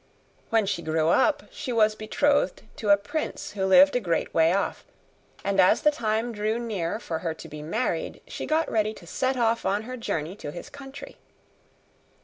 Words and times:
When 0.49 0.65
she 0.65 0.81
grew 0.81 1.09
up, 1.09 1.43
she 1.51 1.71
was 1.71 1.93
betrothed 1.93 2.63
to 2.77 2.89
a 2.89 2.97
prince 2.97 3.51
who 3.51 3.67
lived 3.67 3.95
a 3.95 3.99
great 3.99 4.33
way 4.33 4.51
off; 4.51 4.83
and 5.43 5.59
as 5.59 5.81
the 5.83 5.91
time 5.91 6.31
drew 6.31 6.57
near 6.57 6.99
for 6.99 7.19
her 7.19 7.35
to 7.35 7.47
be 7.47 7.61
married, 7.61 8.19
she 8.27 8.47
got 8.47 8.67
ready 8.67 8.95
to 8.95 9.05
set 9.05 9.37
off 9.37 9.63
on 9.63 9.83
her 9.83 9.97
journey 9.97 10.35
to 10.37 10.49
his 10.51 10.71
country. 10.71 11.17